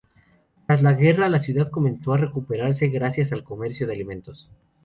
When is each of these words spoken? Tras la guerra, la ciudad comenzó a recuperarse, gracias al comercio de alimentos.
Tras 0.65 0.81
la 0.81 0.93
guerra, 0.93 1.29
la 1.29 1.37
ciudad 1.37 1.69
comenzó 1.69 2.13
a 2.13 2.17
recuperarse, 2.17 2.87
gracias 2.87 3.31
al 3.33 3.43
comercio 3.43 3.85
de 3.85 3.93
alimentos. 3.93 4.49